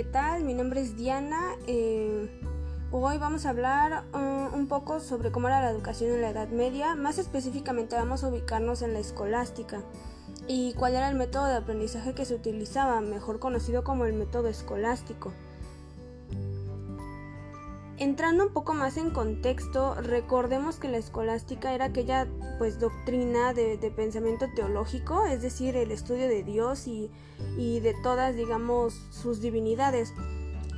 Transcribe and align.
¿qué 0.00 0.04
tal? 0.04 0.44
Mi 0.44 0.54
nombre 0.54 0.80
es 0.80 0.96
Diana. 0.96 1.56
Eh, 1.66 2.26
hoy 2.90 3.18
vamos 3.18 3.44
a 3.44 3.50
hablar 3.50 4.04
uh, 4.14 4.56
un 4.56 4.66
poco 4.66 4.98
sobre 4.98 5.30
cómo 5.30 5.48
era 5.48 5.60
la 5.60 5.68
educación 5.68 6.10
en 6.12 6.22
la 6.22 6.30
Edad 6.30 6.48
Media. 6.48 6.94
Más 6.94 7.18
específicamente 7.18 7.96
vamos 7.96 8.24
a 8.24 8.28
ubicarnos 8.28 8.80
en 8.80 8.94
la 8.94 8.98
escolástica 8.98 9.82
y 10.48 10.72
cuál 10.72 10.94
era 10.94 11.10
el 11.10 11.16
método 11.16 11.44
de 11.44 11.56
aprendizaje 11.56 12.14
que 12.14 12.24
se 12.24 12.34
utilizaba, 12.34 13.02
mejor 13.02 13.40
conocido 13.40 13.84
como 13.84 14.06
el 14.06 14.14
método 14.14 14.48
escolástico. 14.48 15.34
Entrando 18.00 18.46
un 18.46 18.54
poco 18.54 18.72
más 18.72 18.96
en 18.96 19.10
contexto, 19.10 19.94
recordemos 19.94 20.76
que 20.76 20.88
la 20.88 20.96
escolástica 20.96 21.74
era 21.74 21.84
aquella 21.84 22.26
pues 22.56 22.80
doctrina 22.80 23.52
de, 23.52 23.76
pensamiento 23.94 24.46
teológico, 24.56 25.26
es 25.26 25.42
decir, 25.42 25.76
el 25.76 25.90
estudio 25.90 26.26
de 26.26 26.42
Dios 26.42 26.86
y, 26.86 27.10
y, 27.58 27.80
de 27.80 27.94
todas, 28.02 28.34
digamos, 28.36 28.94
sus 29.10 29.42
divinidades, 29.42 30.14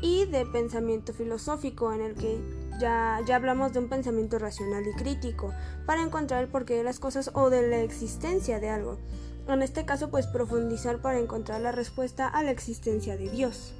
y 0.00 0.24
de 0.24 0.44
pensamiento 0.46 1.12
filosófico, 1.12 1.92
en 1.92 2.00
el 2.00 2.16
que 2.16 2.40
ya, 2.80 3.20
ya 3.24 3.36
hablamos 3.36 3.72
de 3.72 3.78
un 3.78 3.88
pensamiento 3.88 4.40
racional 4.40 4.84
y 4.84 4.92
crítico, 4.92 5.52
para 5.86 6.02
encontrar 6.02 6.42
el 6.42 6.50
porqué 6.50 6.74
de 6.74 6.82
las 6.82 6.98
cosas 6.98 7.30
o 7.34 7.50
de 7.50 7.68
la 7.68 7.82
existencia 7.82 8.58
de 8.58 8.68
algo. 8.68 8.98
En 9.46 9.62
este 9.62 9.84
caso, 9.84 10.10
pues 10.10 10.26
profundizar 10.26 11.00
para 11.00 11.20
encontrar 11.20 11.60
la 11.60 11.70
respuesta 11.70 12.26
a 12.26 12.42
la 12.42 12.50
existencia 12.50 13.16
de 13.16 13.30
Dios. 13.30 13.74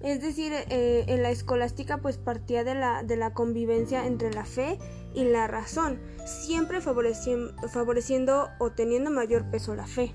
Es 0.00 0.20
decir, 0.20 0.52
eh, 0.52 1.04
en 1.08 1.22
la 1.22 1.30
escolástica 1.30 1.98
pues 1.98 2.18
partía 2.18 2.62
de 2.62 2.74
la, 2.74 3.02
de 3.02 3.16
la 3.16 3.34
convivencia 3.34 4.06
entre 4.06 4.32
la 4.32 4.44
fe 4.44 4.78
y 5.12 5.24
la 5.24 5.48
razón, 5.48 5.98
siempre 6.24 6.80
favoreciendo, 6.80 7.52
favoreciendo 7.68 8.48
o 8.58 8.70
teniendo 8.70 9.10
mayor 9.10 9.50
peso 9.50 9.74
la 9.74 9.86
fe. 9.86 10.14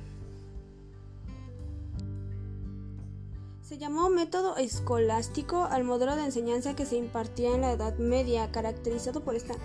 Se 3.61 3.77
llamó 3.77 4.09
método 4.09 4.55
escolástico 4.55 5.63
al 5.63 5.83
modelo 5.83 6.15
de 6.15 6.25
enseñanza 6.25 6.75
que 6.75 6.85
se 6.85 6.95
impartía 6.95 7.53
en 7.55 7.61
la 7.61 7.71
Edad 7.71 7.97
Media, 7.97 8.51
caracterizado 8.51 9.23
por 9.23 9.35
esta 9.35 9.55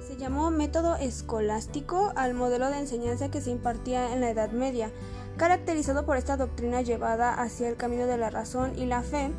Se 0.00 0.16
llamó 0.16 0.50
método 0.50 0.96
escolástico 0.96 2.12
al 2.16 2.32
modelo 2.32 2.70
de 2.70 2.78
enseñanza 2.78 3.30
que 3.30 3.42
se 3.42 3.50
impartía 3.50 4.14
en 4.14 4.22
la 4.22 4.30
Edad 4.30 4.50
Media, 4.52 4.90
caracterizado 5.36 6.06
por 6.06 6.16
esta 6.16 6.36
doctrina 6.36 6.80
llevada 6.82 7.34
hacia 7.34 7.68
el 7.68 7.76
camino 7.76 8.06
de 8.06 8.16
la 8.16 8.30
razón 8.30 8.72
y 8.76 8.86
la 8.86 9.02
fe 9.02 9.30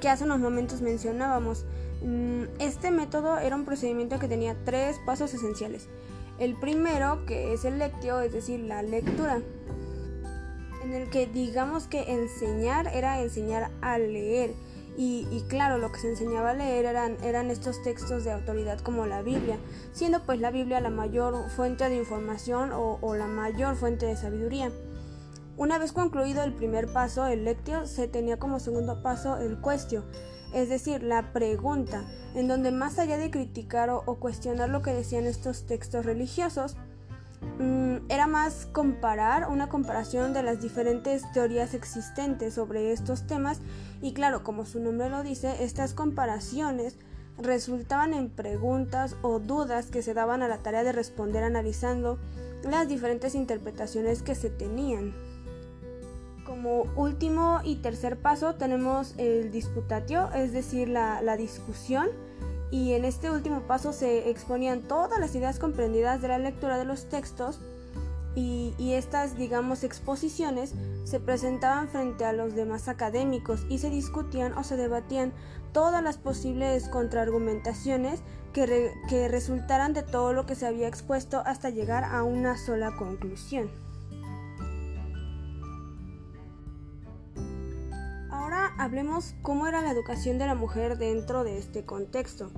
que 0.00 0.08
hace 0.08 0.24
unos 0.24 0.38
momentos 0.38 0.80
mencionábamos. 0.80 1.64
Mm, 2.02 2.44
este 2.58 2.90
método 2.90 3.38
era 3.38 3.56
un 3.56 3.64
procedimiento 3.64 4.18
que 4.18 4.28
tenía 4.28 4.56
tres 4.64 5.00
pasos 5.06 5.32
esenciales. 5.34 5.88
El 6.38 6.58
primero, 6.58 7.24
que 7.26 7.52
es 7.52 7.64
el 7.64 7.78
lectio, 7.78 8.20
es 8.20 8.32
decir, 8.32 8.60
la 8.60 8.82
lectura, 8.82 9.40
en 10.82 10.92
el 10.92 11.08
que 11.08 11.26
digamos 11.26 11.86
que 11.86 12.12
enseñar 12.12 12.88
era 12.88 13.20
enseñar 13.22 13.70
a 13.80 13.98
leer. 13.98 14.54
Y, 14.96 15.44
claro, 15.48 15.78
lo 15.78 15.90
que 15.90 15.98
se 15.98 16.08
enseñaba 16.08 16.50
a 16.50 16.54
leer 16.54 16.84
eran, 16.84 17.16
eran 17.24 17.50
estos 17.50 17.82
textos 17.82 18.22
de 18.22 18.30
autoridad 18.30 18.78
como 18.78 19.06
la 19.06 19.22
Biblia, 19.22 19.58
siendo 19.92 20.22
pues 20.22 20.38
la 20.38 20.52
Biblia 20.52 20.80
la 20.80 20.90
mayor 20.90 21.50
fuente 21.50 21.88
de 21.88 21.96
información 21.96 22.70
o, 22.70 22.98
o 23.00 23.16
la 23.16 23.26
mayor 23.26 23.74
fuente 23.74 24.06
de 24.06 24.16
sabiduría. 24.16 24.70
Una 25.56 25.78
vez 25.78 25.92
concluido 25.92 26.42
el 26.42 26.52
primer 26.52 26.92
paso, 26.92 27.26
el 27.26 27.44
lectio, 27.44 27.86
se 27.86 28.08
tenía 28.08 28.38
como 28.38 28.58
segundo 28.58 29.02
paso 29.02 29.38
el 29.38 29.60
cuestio, 29.60 30.04
es 30.52 30.68
decir, 30.68 31.04
la 31.04 31.32
pregunta, 31.32 32.04
en 32.34 32.48
donde 32.48 32.72
más 32.72 32.98
allá 32.98 33.18
de 33.18 33.30
criticar 33.30 33.88
o, 33.90 34.02
cuestionar 34.16 34.68
lo 34.68 34.82
que 34.82 34.92
decían 34.92 35.26
estos 35.26 35.64
textos 35.66 36.04
religiosos, 36.04 36.76
mm, 37.60 37.96
era 38.08 38.26
más 38.26 38.66
comparar, 38.66 39.48
una 39.48 39.68
comparación 39.68 40.32
de 40.32 40.42
las 40.42 40.60
diferentes 40.60 41.22
teorías 41.32 41.72
existentes 41.74 42.54
sobre 42.54 42.92
estos 42.92 43.28
temas 43.28 43.60
y 44.02 44.12
claro, 44.12 44.42
como 44.42 44.66
su 44.66 44.80
nombre 44.80 45.08
lo 45.08 45.22
dice, 45.22 45.62
estas 45.62 45.94
comparaciones 45.94 46.96
resultaban 47.38 48.12
en 48.12 48.28
preguntas 48.28 49.16
o 49.22 49.38
dudas 49.38 49.86
que 49.86 50.02
se 50.02 50.14
daban 50.14 50.42
a 50.42 50.48
la 50.48 50.58
tarea 50.58 50.82
de 50.82 50.92
responder 50.92 51.44
analizando 51.44 52.18
las 52.64 52.88
diferentes 52.88 53.36
interpretaciones 53.36 54.22
que 54.22 54.34
se 54.34 54.50
tenían. 54.50 55.14
Como 56.44 56.82
último 56.96 57.60
y 57.64 57.76
tercer 57.76 58.18
paso 58.18 58.54
tenemos 58.56 59.14
el 59.16 59.50
disputatio, 59.50 60.30
es 60.32 60.52
decir, 60.52 60.88
la, 60.88 61.36
discusión. 61.36 62.08
Y 62.70 62.92
en 62.92 63.04
este 63.04 63.30
último 63.30 63.60
paso 63.62 63.92
se 63.92 64.30
exponían 64.30 64.82
todas 64.82 65.18
las 65.20 65.34
ideas 65.34 65.58
comprendidas 65.58 66.20
de 66.20 66.28
la 66.28 66.38
lectura 66.38 66.76
de 66.76 66.84
los 66.84 67.08
textos 67.08 67.60
y, 68.34 68.74
y, 68.78 68.94
estas, 68.94 69.36
digamos, 69.36 69.84
exposiciones 69.84 70.74
se 71.04 71.20
presentaban 71.20 71.88
frente 71.88 72.24
a 72.24 72.32
los 72.32 72.54
demás 72.54 72.88
académicos 72.88 73.64
y 73.68 73.78
se 73.78 73.90
discutían 73.90 74.52
o 74.54 74.64
se 74.64 74.76
debatían 74.76 75.32
todas 75.72 76.02
las 76.02 76.18
posibles 76.18 76.88
contraargumentaciones 76.88 78.22
que, 78.52 78.92
que 79.08 79.28
resultaran 79.28 79.92
de 79.92 80.02
todo 80.02 80.32
lo 80.32 80.46
que 80.46 80.56
se 80.56 80.66
había 80.66 80.88
expuesto 80.88 81.42
hasta 81.46 81.70
llegar 81.70 82.04
a 82.04 82.22
una 82.22 82.58
sola 82.58 82.96
conclusión. 82.96 83.83
Hablemos 88.78 89.34
cómo 89.42 89.66
era 89.66 89.82
la 89.82 89.90
educación 89.90 90.38
de 90.38 90.46
la 90.46 90.54
mujer 90.54 90.98
dentro 90.98 91.44
de 91.44 91.58
este 91.58 91.84
contexto. 91.84 92.50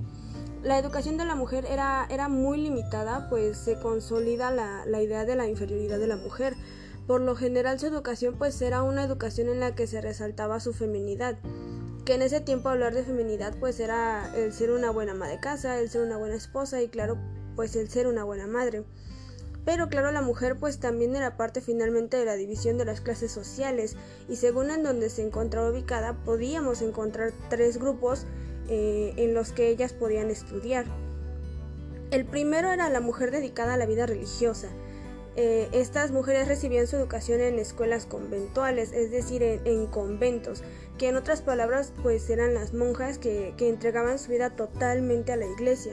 La 0.63 0.79
educación 0.79 1.17
de 1.17 1.25
la 1.25 1.35
mujer 1.35 1.65
era, 1.69 2.07
era 2.09 2.29
muy 2.29 2.57
limitada, 2.57 3.29
pues 3.29 3.57
se 3.57 3.79
consolida 3.79 4.51
la, 4.51 4.85
la, 4.85 5.01
idea 5.01 5.23
de 5.23 5.35
la 5.35 5.47
inferioridad 5.47 5.99
de 5.99 6.07
la 6.07 6.17
mujer. 6.17 6.55
Por 7.05 7.21
lo 7.21 7.35
general 7.35 7.79
su 7.79 7.85
educación 7.85 8.35
pues 8.37 8.61
era 8.61 8.83
una 8.83 9.03
educación 9.03 9.47
en 9.49 9.59
la 9.59 9.75
que 9.75 9.87
se 9.87 10.01
resaltaba 10.01 10.59
su 10.59 10.73
feminidad, 10.73 11.37
que 12.05 12.15
en 12.15 12.21
ese 12.21 12.41
tiempo 12.41 12.69
hablar 12.69 12.93
de 12.93 13.03
feminidad 13.03 13.55
pues 13.59 13.79
era 13.79 14.29
el 14.35 14.51
ser 14.51 14.71
una 14.71 14.91
buena 14.91 15.13
ama 15.13 15.27
de 15.27 15.39
casa, 15.39 15.79
el 15.79 15.89
ser 15.89 16.01
una 16.01 16.17
buena 16.17 16.35
esposa 16.35 16.81
y 16.81 16.89
claro 16.89 17.17
pues 17.55 17.75
el 17.75 17.89
ser 17.89 18.07
una 18.07 18.23
buena 18.23 18.47
madre. 18.47 18.83
Pero 19.67 19.89
claro, 19.89 20.13
la 20.13 20.21
mujer 20.21 20.55
pues 20.57 20.79
también 20.79 21.13
era 21.13 21.35
parte 21.35 21.59
finalmente 21.59 22.15
de 22.15 22.23
la 22.23 22.35
división 22.35 22.77
de 22.77 22.85
las 22.85 23.01
clases 23.01 23.33
sociales 23.33 23.97
y 24.29 24.37
según 24.37 24.71
en 24.71 24.81
donde 24.81 25.09
se 25.09 25.21
encontraba 25.23 25.69
ubicada 25.69 26.13
podíamos 26.23 26.81
encontrar 26.81 27.33
tres 27.49 27.77
grupos 27.77 28.25
eh, 28.69 29.13
en 29.17 29.33
los 29.33 29.51
que 29.51 29.67
ellas 29.67 29.91
podían 29.91 30.29
estudiar. 30.29 30.85
El 32.11 32.23
primero 32.23 32.71
era 32.71 32.87
la 32.87 33.01
mujer 33.01 33.29
dedicada 33.29 33.73
a 33.73 33.77
la 33.77 33.85
vida 33.85 34.05
religiosa. 34.05 34.69
Eh, 35.35 35.67
estas 35.73 36.11
mujeres 36.11 36.47
recibían 36.47 36.87
su 36.87 36.95
educación 36.95 37.41
en 37.41 37.59
escuelas 37.59 38.05
conventuales, 38.05 38.93
es 38.93 39.11
decir, 39.11 39.43
en, 39.43 39.87
conventos, 39.87 40.63
que 40.97 41.09
en 41.09 41.17
otras 41.17 41.41
palabras 41.41 41.91
pues 42.03 42.29
eran 42.29 42.53
las 42.53 42.73
monjas 42.73 43.17
que 43.17 43.53
entregaban 43.59 44.17
su 44.17 44.31
vida 44.31 44.49
totalmente 44.49 45.33
a 45.33 45.35
la 45.35 45.45
iglesia. 45.45 45.91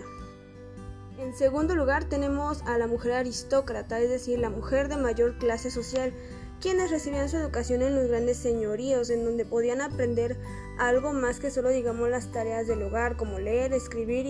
En 1.24 1.32
segundo 1.32 1.74
lugar 1.74 2.04
tenemos 2.04 2.60
a 2.66 2.76
la 2.76 2.86
mujer 2.86 3.12
aristócrata, 3.12 3.98
es 3.98 4.10
decir, 4.10 4.38
la 4.38 4.50
mujer 4.50 4.88
de 4.88 4.98
mayor 4.98 5.38
clase 5.38 5.70
social, 5.70 6.12
quienes 6.60 6.90
recibían 6.90 7.30
su 7.30 7.38
educación 7.38 7.80
en 7.80 7.96
los 7.96 8.08
grandes 8.08 8.36
señoríos, 8.36 9.08
en 9.08 9.24
donde 9.24 9.46
podían 9.46 9.80
aprender 9.80 10.38
algo 10.78 11.14
más 11.14 11.40
que 11.40 11.50
solo 11.50 11.70
digamos 11.70 12.10
las 12.10 12.30
tareas 12.30 12.66
del 12.66 12.82
hogar, 12.82 13.16
como 13.16 13.38
leer, 13.38 13.72
escribir 13.72 14.26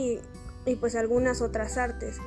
y, 0.66 0.76
pues 0.76 0.94
algunas 0.94 1.42
otras 1.42 1.78
artes. 1.78 2.18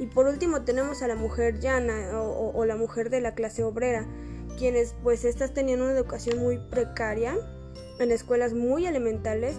Y 0.00 0.06
por 0.06 0.26
último 0.26 0.62
tenemos 0.62 1.00
a 1.02 1.06
la 1.06 1.14
mujer 1.14 1.60
llana 1.60 2.20
o, 2.20 2.50
o 2.52 2.64
la 2.64 2.74
mujer 2.74 3.10
de 3.10 3.20
la 3.20 3.36
clase 3.36 3.62
obrera, 3.62 4.04
quienes 4.58 4.96
pues 5.04 5.24
estas 5.24 5.54
tenían 5.54 5.80
una 5.80 5.92
educación 5.92 6.38
muy 6.40 6.58
precaria 6.58 7.36
en 8.00 8.10
escuelas 8.10 8.52
muy 8.52 8.84
elementales 8.84 9.56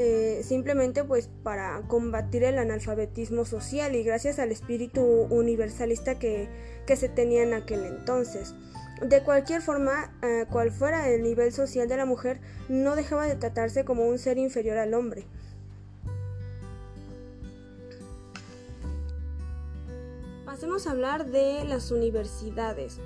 eh, 0.00 0.42
simplemente 0.44 1.02
pues 1.02 1.28
para 1.42 1.82
combatir 1.88 2.44
el 2.44 2.58
analfabetismo 2.58 3.44
social 3.44 3.96
y 3.96 4.04
gracias 4.04 4.38
al 4.38 4.52
espíritu 4.52 5.02
universalista 5.02 6.20
que, 6.20 6.48
se 6.86 7.08
tenía 7.08 7.42
en 7.42 7.52
aquel 7.52 7.84
entonces. 7.84 8.54
De 9.02 9.22
cualquier 9.24 9.60
forma, 9.60 10.16
eh, 10.22 10.46
cual 10.50 10.70
fuera 10.70 11.08
el 11.08 11.22
nivel 11.22 11.52
social 11.52 11.88
de 11.88 11.96
la 11.96 12.06
mujer, 12.06 12.40
no 12.68 12.94
dejaba 12.94 13.26
de 13.26 13.34
tratarse 13.34 13.84
como 13.84 14.06
un 14.06 14.18
ser 14.18 14.38
inferior 14.38 14.78
al 14.78 14.94
hombre. 14.94 15.26
Pasemos 20.46 20.86
a 20.86 20.92
hablar 20.92 21.26
de 21.26 21.64
las 21.64 21.90
universidades. 21.90 23.00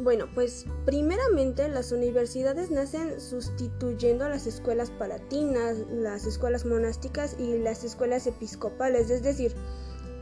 Bueno, 0.00 0.26
pues 0.32 0.64
primeramente 0.84 1.68
las 1.68 1.90
universidades 1.90 2.70
nacen 2.70 3.20
sustituyendo 3.20 4.24
a 4.24 4.28
las 4.28 4.46
escuelas 4.46 4.92
palatinas, 4.92 5.76
las 5.90 6.24
escuelas 6.24 6.64
monásticas 6.64 7.34
y 7.36 7.58
las 7.58 7.82
escuelas 7.82 8.28
episcopales, 8.28 9.10
es 9.10 9.24
decir, 9.24 9.56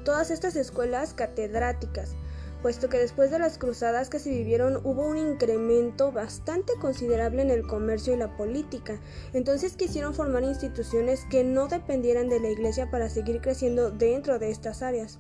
todas 0.03 0.31
estas 0.31 0.57
escuelas 0.57 1.13
catedráticas, 1.13 2.15
puesto 2.63 2.89
que 2.89 2.99
después 2.99 3.31
de 3.31 3.39
las 3.39 3.59
cruzadas 3.59 4.09
que 4.09 4.19
se 4.19 4.31
vivieron 4.31 4.81
hubo 4.83 5.07
un 5.07 5.19
incremento 5.19 6.11
bastante 6.11 6.73
considerable 6.81 7.43
en 7.43 7.51
el 7.51 7.67
comercio 7.67 8.15
y 8.15 8.17
la 8.17 8.35
política, 8.35 8.99
entonces 9.35 9.77
quisieron 9.77 10.15
formar 10.15 10.43
instituciones 10.45 11.27
que 11.31 11.45
no 11.45 11.69
dependieran 11.69 12.31
de 12.31 12.41
la 12.41 12.49
iglesia 12.49 12.91
para 12.91 13.11
seguir 13.11 13.43
creciendo 13.43 13.91
dentro 13.91 14.39
de 14.39 14.51
estas 14.51 14.81
áreas. 14.81 15.19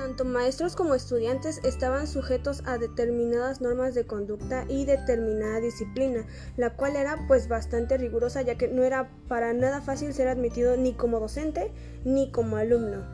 Tanto 0.00 0.24
maestros 0.24 0.76
como 0.76 0.94
estudiantes 0.94 1.60
estaban 1.62 2.06
sujetos 2.06 2.62
a 2.64 2.78
determinadas 2.78 3.60
normas 3.60 3.94
de 3.94 4.06
conducta 4.06 4.64
y 4.66 4.86
determinada 4.86 5.60
disciplina, 5.60 6.24
la 6.56 6.74
cual 6.74 6.96
era 6.96 7.18
pues 7.28 7.48
bastante 7.48 7.98
rigurosa 7.98 8.40
ya 8.40 8.56
que 8.56 8.68
no 8.68 8.82
era 8.82 9.10
para 9.28 9.52
nada 9.52 9.82
fácil 9.82 10.14
ser 10.14 10.28
admitido 10.28 10.78
ni 10.78 10.94
como 10.94 11.20
docente 11.20 11.70
ni 12.02 12.32
como 12.32 12.56
alumno. 12.56 13.04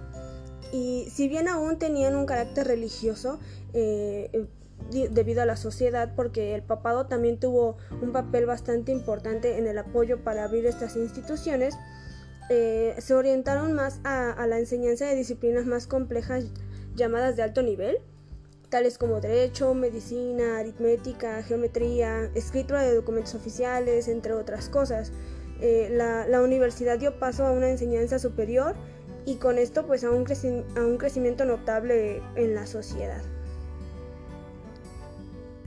Y 0.72 1.08
si 1.10 1.26
bien 1.26 1.48
aún 1.48 1.80
tenían 1.80 2.14
un 2.14 2.24
carácter 2.24 2.68
religioso, 2.68 3.40
eh, 3.74 4.46
debido 5.10 5.42
a 5.42 5.44
la 5.44 5.56
sociedad 5.56 6.12
porque 6.14 6.54
el 6.54 6.62
papado 6.62 7.06
también 7.06 7.40
tuvo 7.40 7.78
un 8.00 8.12
papel 8.12 8.46
bastante 8.46 8.92
importante 8.92 9.58
en 9.58 9.66
el 9.66 9.76
apoyo 9.78 10.22
para 10.22 10.44
abrir 10.44 10.66
estas 10.66 10.94
instituciones, 10.94 11.74
eh, 12.48 12.94
se 12.98 13.14
orientaron 13.14 13.72
más 13.72 14.00
a, 14.04 14.46
la 14.46 14.58
enseñanza 14.60 15.06
de 15.06 15.16
disciplinas 15.16 15.66
más 15.66 15.88
complejas 15.88 16.44
llamadas 16.96 17.36
de 17.36 17.42
alto 17.42 17.62
nivel, 17.62 17.98
tales 18.68 18.98
como 18.98 19.20
derecho, 19.20 19.74
medicina, 19.74 20.58
aritmética, 20.58 21.42
geometría, 21.42 22.30
escritura 22.34 22.82
de 22.82 22.94
documentos 22.94 23.34
oficiales, 23.34 24.08
entre 24.08 24.32
otras 24.32 24.68
cosas. 24.68 25.12
Eh, 25.60 25.88
la, 25.90 26.40
universidad 26.42 26.98
dio 26.98 27.18
paso 27.18 27.46
a 27.46 27.52
una 27.52 27.70
enseñanza 27.70 28.18
superior 28.18 28.74
y 29.24 29.36
con 29.36 29.58
esto 29.58 29.86
pues 29.86 30.04
a 30.04 30.10
un, 30.10 30.26
a 30.76 30.80
un 30.80 30.98
crecimiento 30.98 31.44
notable 31.44 32.22
en 32.34 32.54
la 32.54 32.66
sociedad. 32.66 33.22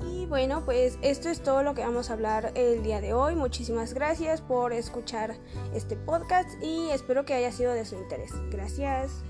Y 0.08 0.26
bueno, 0.28 0.64
pues 0.64 0.98
esto 1.02 1.30
es 1.30 1.42
todo 1.42 1.64
lo 1.64 1.74
que 1.74 1.82
vamos 1.82 2.10
a 2.10 2.14
hablar 2.14 2.52
el 2.56 2.84
día 2.84 3.02
de 3.02 3.14
hoy. 3.14 3.36
Muchísimas 3.36 3.94
gracias 3.94 4.42
por 4.42 4.74
escuchar 4.74 5.36
este 5.74 5.96
podcast 5.96 6.50
y 6.62 6.90
espero 6.92 7.26
que 7.26 7.34
haya 7.34 7.52
sido 7.52 7.74
de 7.74 7.86
su 7.86 7.96
interés. 7.96 8.32
Gracias. 8.52 9.24